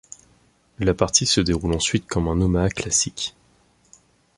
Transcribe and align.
La 0.79 0.95
partie 0.95 1.27
se 1.27 1.41
déroule 1.41 1.75
ensuite 1.75 2.07
comme 2.07 2.27
un 2.27 2.41
omaha 2.41 2.69
classique. 2.69 3.35